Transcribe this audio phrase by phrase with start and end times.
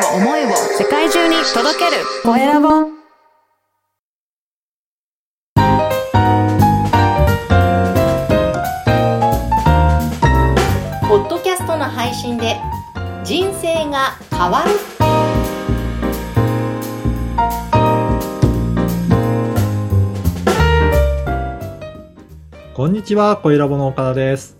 [0.00, 0.48] を思いを
[0.78, 2.02] 世界中に届ける。
[2.22, 2.68] コエラボ
[11.08, 12.56] ポッドキャストの配信で
[13.24, 14.70] 人生が変わる。
[22.74, 24.56] こんにちは、小ラボの岡田です。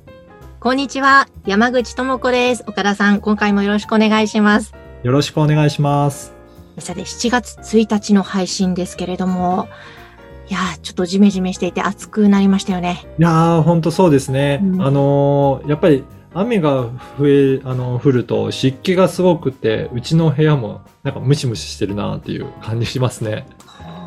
[0.58, 2.64] こんにちは山口智子です。
[2.66, 6.34] 岡田さん今回もよろしくお願いしますよろしくお願いします。
[6.78, 9.68] さて7月1日の配信ですけれども
[10.48, 14.60] いやーちょっとジメジメしていて暑くなりましたよねいやー、ほんとそうですね。
[14.62, 23.46] うんあのーやっぱり雨が増え、あの降ると湿気がすごくて、うちの部屋もなんかムシムシしてるなっていう感じしますね。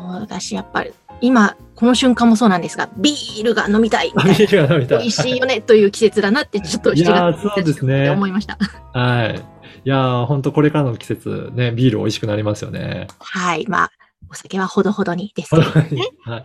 [0.08, 4.98] 私やっぱり今この瞬間もそうなんですがビールが飲みたいみたいなビールが飲みたい。
[5.00, 8.58] 美味しいよねという季節だなってちょっと7いやー月そうですね1日思いました。
[8.92, 9.53] はい。
[9.86, 13.06] いやー、ほんとこれからの季節ね、ビール美味しくなりますよね。
[13.18, 13.66] はい。
[13.68, 13.90] まあ、
[14.30, 16.02] お酒はほどほどにですけどね。
[16.24, 16.44] はい。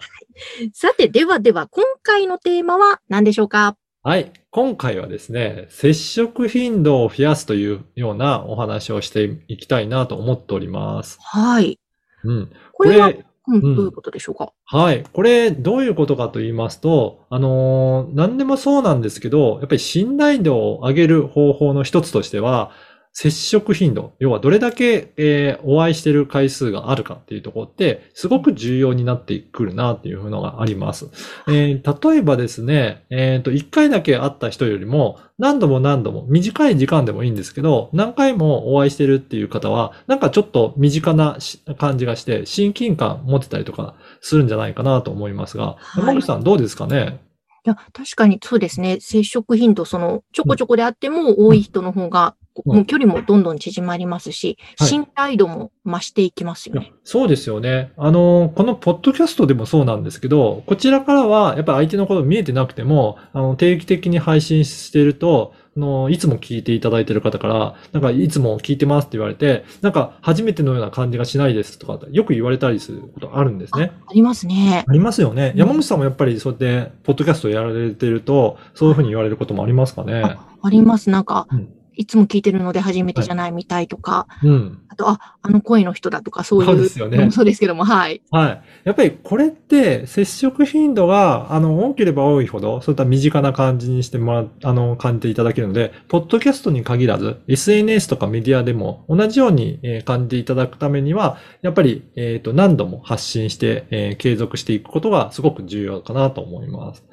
[0.74, 3.78] さて、ではでは、今回のテーマは何でしょうか？
[4.04, 4.34] はい。
[4.52, 11.18] 今回はですね、接触頻度を増やすというようなお話をしていきたいなと思っております。
[11.22, 11.80] はい。
[12.26, 12.52] うん。
[12.74, 14.54] これは、うんどういうことでしょうか？
[14.66, 15.04] はい。
[15.12, 22.70] これ、どういうことかと言いますと、あのー何でもそうなんですけど、やっぱり信頼度を上げる方法の一つとしては、
[23.12, 31.08] 接触頻度、要はどれだけ、えーお会いしている回数があるかっていうところって、すごく重要になってくるなっていうのがあります。
[31.48, 47.20] えー例えばですね、えっ、と、一回だけ会った人よりも、何度も何度も、短い時間でもいいんですけど、何回もお会いしてるっていう方は、なんかちょっと身近なし感じがして、親近感持ってたりとかするんじゃないかなと思いますが、はい山口さんどうですかね？
[47.66, 49.00] いや、確かにそうですね。
[49.02, 56.94] 接触頻度、その、ちょこちょこであっても多い人の方が、うんもう距離もどんどん縮まりますし、はい信頼度も増していきますよね。
[57.04, 57.92] そうですよね。
[57.98, 73.92] あの、このポッドキャストでもそうなんですけど、こちらからはやっぱり相手のこと見えてなくても、あの、定期的に配信していると、あの、いつも聞いていただいている方から、なんかいつも聞いてますって言われて、なんか初めてのような感じがしないですとか、よく言われたりすることあるんですね。
[74.08, 74.84] ありますね。
[74.88, 75.52] ありますよね。
[75.54, 80.22] うん山口さんもやっぱりそうやって、ポッドキャストやられてると、そういうふうに言われることもありますかね？
[80.24, 81.10] ああります。
[81.10, 84.82] なんか、うんいつも聞いてるので初めてじゃないみたいとか、うん。
[84.88, 88.22] あと、あ、あの声の人だとか、そういうそうですよねそうですけども、はい。
[88.32, 88.62] はい。
[88.86, 107.04] やっぱりこれって接触頻度が、あの、多ければ多いほど、そういった身近な感じにしてもらう、あの、感じていただけるので、ポッドキャストに限らず、SNS とかメディアでも同じようにえー感じていただくためには、やっぱり、えっと、何度も発信して、えー継続していくことがすごく重要かなと思います。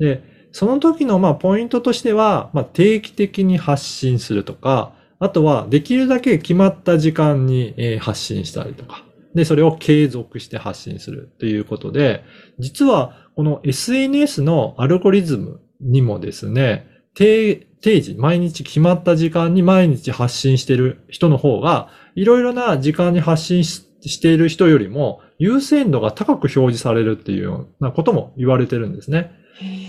[0.00, 9.04] で、その時の、まあ、ポイントとしては、まあ、定期的に発信するとか、あとは、できるだけ決まった時間にえー発信したりとか、
[9.34, 12.24] で、それを継続して発信するということで、
[12.58, 29.30] 実はこの SNS のアルゴリズムにもですね、定定時、毎日決まった時間に毎日発信している人の方が、いろいろな時間に発信ししている人よりも優先度が高く表示されるっていうようなことも言われてるんですね。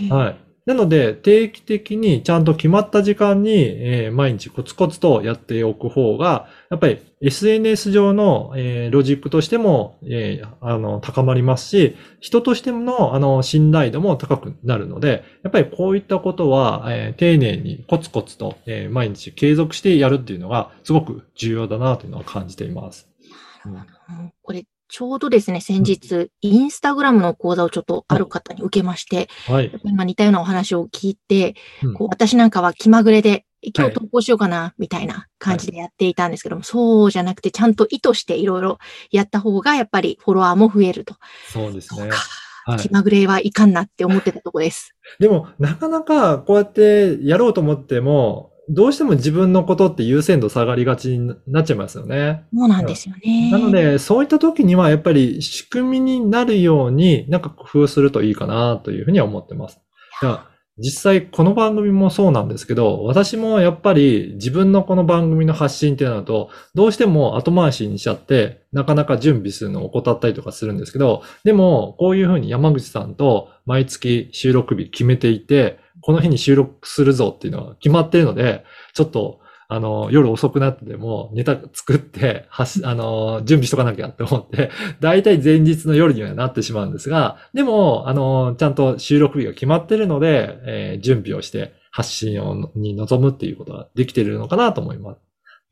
[0.10, 0.38] はい。
[0.66, 23.10] なので、定期的にちゃんと決まった時間に、えー毎日コツコツとやっておく方が、やっぱり SNS 上の、えーロジックとしても、えーあの、高まりますし、人としての、あの、信頼度も高くなるので、やっぱりこういったことは、えー丁寧にコツコツと、えー毎日継続してやるっていうのが、すごく重要だなというのは感じています。
[23.66, 23.74] うん
[24.10, 24.34] うん、
[24.94, 29.72] ちょうどですね、先日、インスタグラムの講座をちょっとある方に受けまして、はい。
[29.84, 38.78] 今似たようなお話を聞いて、うんこう私なんかは気まぐれで、今はい日投稿しようかな、みたいな感じでやっていたんですけども、そうじゃなくて、ちゃんと意図していろいろ
[39.10, 41.16] やった方が、やっぱりフォロワーも増えると。
[41.52, 42.02] そうですね。
[42.02, 42.12] はい
[42.78, 44.96] 気まぐれはいかんなって思ってたとこです。
[45.20, 52.46] でも、なかなかこうやってやろうと思っても、どうしても自分のことって優先度下がりがちになっちゃいますよね。
[52.54, 53.52] そうなんですよね。
[53.52, 59.80] なので、そういった時にはやっぱり仕組みになるようになんか工夫するといいかなというふうには思ってます。
[60.80, 79.40] 実際この番組もそうなんですけど、私もやっぱり自分のこの番組の発信ってなると、どうしても後回しにしちゃって、なかなか準備するのを怠ったりとかするんですけど、でも、こういうふうに山口さんと毎月収録日決めていて、この日に収録するぞっていうのは決まってるので、ちょっと、
[79.70, 84.70] あの、夜遅くなってでもネタ作って、はし、あの、準備しとかなきゃって思って、
[85.00, 95.22] だいたい前日の夜にはなってしまうんですが、でも、あの、ちゃんと収録日が決まってるので、えー準備をして発信をに臨むっていうことができているのかなと思います。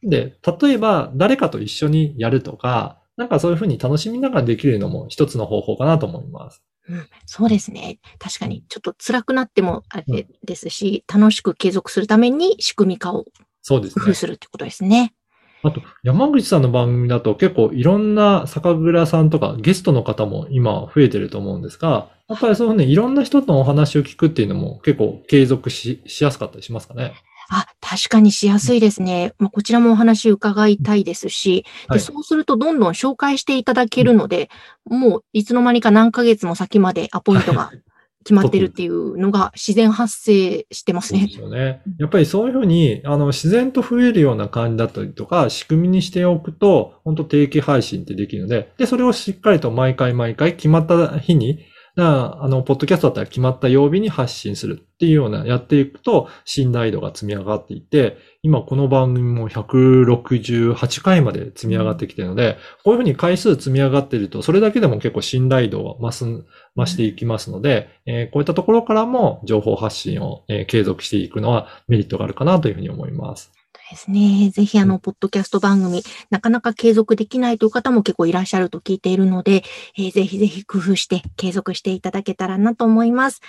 [0.03, 6.63] で、例えば誰かと一緒にやるとか、なんかそういうふうに楽しみながらできるのも一つの方法かなと思います。
[6.89, 7.99] うん、そうですね。
[8.19, 13.25] 確かに、ちょっと辛くなってもあれですし、楽しく継続するために仕組み化を
[13.67, 14.13] 工夫。
[14.13, 15.13] するってことですね。
[15.63, 27.13] あと、山口さんの番組だと結構いろんな酒蔵さんとかゲストの方も今増えてると思うんですが、やっぱりそういうね、いろんな人のお話を聞くっていうのも結構継続ししやすかったりしますかね？
[27.53, 29.33] あ、確かにしやすいですね。
[29.37, 34.49] まあ、こちらもお話伺いたいですし、はいでそうするとどんどん紹介していただけるので、
[34.85, 37.71] もういつの間にか何ヶ月も先までアポイントが
[38.23, 41.33] 決まってるっていうのが自然発生してますねそうで。
[41.33, 41.81] すよね。
[41.97, 51.65] やっぱりそういうふうに、あの、自然と増えるような感じだったりとか、仕組みにしておくと、本当定期配信ってできるので、で、それをしっかりと毎回毎回決まった日に、
[51.95, 66.25] なあの、ポッドキャストだったら決まった曜日に発信するっていうような、やっていくと、信頼度が積み上がっていて、今この番組も168回まで積み上がってきてるので、こういうふうに回数積み上がってると、それだけでも結構信頼度は増す、
[66.77, 73.51] 増していきますので、えーこういったところからも情報発信を、えー継続していくのはメリットがあるかなというふうに思います。
[73.91, 74.49] ですね。
[74.51, 79.63] ぜひあの、ポッドキャスト番組、なかなか継続できないという方も結構いらっしゃると聞いているので、
[79.97, 83.41] えーぜひぜひ工夫して継続していただけたらなと思います。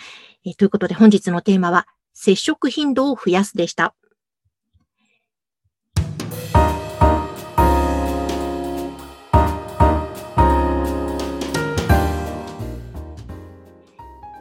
[0.44, 3.94] えーということで本日のテーマは、接触頻度を増やすでした。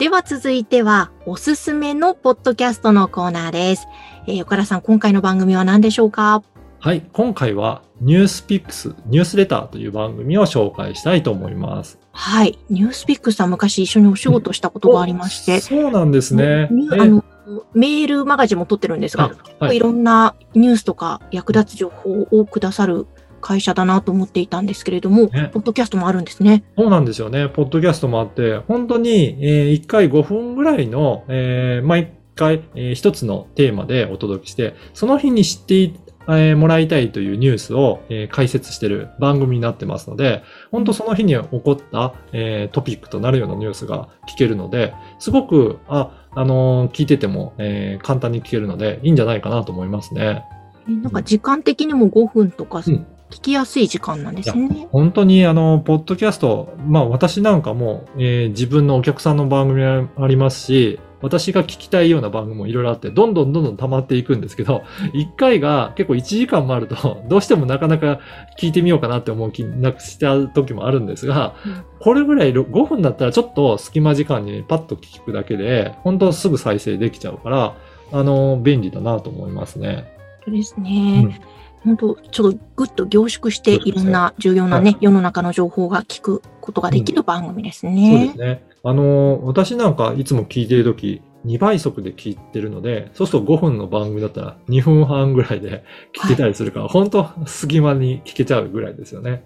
[0.01, 3.87] では続いては、おすすめのポッドキャストのコーナーです。
[4.25, 6.41] えー岡田さん、今回の番組は何でしょうか？
[6.79, 11.99] はい、今回はニュースピックス、ニュースレターという番組を紹介したいと思います。
[12.13, 12.57] はい。
[12.71, 16.67] ニュースピックスは昔一緒にお仕事したことがありまして、そうなんですね。
[16.71, 23.05] メールマガジンも撮ってるんですが、はいはいいろんなニュースとか役立つ情報をくださる
[23.41, 26.63] 会社だなと思っていたんですけれども、ねポッドキャストもあるんですね。
[26.77, 27.49] そうなんですよね。
[27.49, 35.93] ポッドキャストもあって、本当に、え1回5分ぐらいの、えー毎回、えー一つのテーマでお届けして、その日に知ってい
[36.27, 50.45] えーもらいたいというニュースを、えー解説している番組になってますので、本当その日に起こった、えートピックとなるようなニュースが聞けるので、すごく、あ、あのー聞いてても、えー簡単に聞けるので、いいんじゃないかなと思いますね。
[50.87, 54.87] えなんか時間的にも5分とかうん聞きやすい時間なんですね。
[54.91, 64.83] 本当にあの、ポッドキャスト、まあ私なんかも、えー自分のお客さんの番組ありますし、私が聞きたいような番組もいろいろあって、どんどんどんどん溜まっていくんですけど、
[65.13, 68.19] 1回が結構1時間もあると、どうしてもなかなか
[68.59, 77.75] 聞いてみようかなって思う気なくした時もあるんですが、うんこれぐらい5分だったらちょっと隙間時間にパッと聞くだけで、本当すぐ再生できちゃうから、
[78.11, 80.11] あの、便利だなと思いますね。
[80.43, 81.39] そうですね。
[81.83, 88.37] 本当ちょっとぐっと凝縮していろんな重要なね、はい世の中の情報が聞くことができる番組ですそうでねす。
[88.37, 88.63] ね。
[88.83, 95.83] あの、私なんかいつも聞いてるとき、2倍速で聞いてるので、そうすると5分の番組だったら2分半ぐらいで
[96.13, 99.43] 聞けたりするから、本当隙間に聞けちゃうぐらいですよね。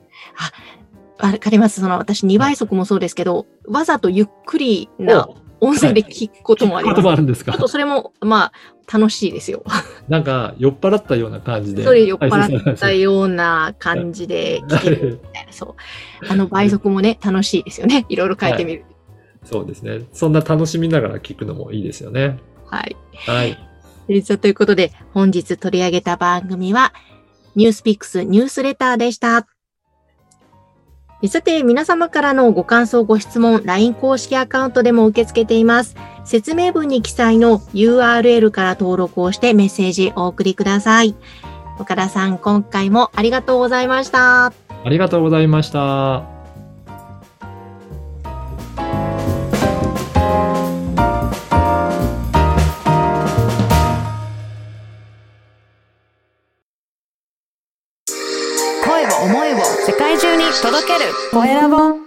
[1.19, 1.79] わかります。
[1.79, 5.27] その私2倍速もそうですけど、わざとゆっくりな
[5.61, 7.07] 音声で聞くこともあります。
[7.07, 7.53] あるんですか？
[7.53, 8.51] あとそれも、ま
[8.87, 9.63] あ、楽しいですよ。
[10.07, 11.83] なんか酔っ払ったような感じで。
[11.83, 15.53] それ酔っ払はいったような感じで聞けるみたいな。
[15.53, 15.75] そ
[16.21, 16.31] う。
[16.31, 18.05] あの倍速もね、楽しいですよね。
[18.09, 18.85] いろいろ書いてみる。
[19.43, 20.01] そうですね。
[20.11, 22.39] そんな楽しみながら聞くのもいいですよね。
[22.65, 22.95] はい。
[23.27, 23.57] はい。
[24.07, 26.93] ということで、本日取り上げた番組は、
[27.55, 29.47] ニュースピックスニュースレターでした。
[31.27, 35.95] さて、皆様からのご感想、ご質問、LINE 公式アカウントでも受け付けています。
[36.23, 41.15] 説明文に記載の URL から登録をしてメッセージお送りください。
[41.79, 44.47] 岡田さん、今回もありがとうございました。
[44.47, 44.53] あ
[44.89, 46.34] りがとうございました。
[61.35, 62.04] 声